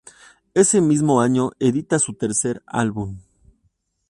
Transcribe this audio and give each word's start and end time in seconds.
Ese 0.55 0.81
mismo 0.81 1.21
año 1.21 1.51
edita 1.59 1.99
su 1.99 2.15
tercer 2.15 2.63
álbum. 2.65 3.19